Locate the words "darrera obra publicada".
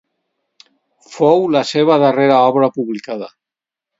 2.05-3.31